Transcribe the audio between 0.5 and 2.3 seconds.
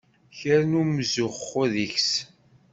n umzuxxu deg-s!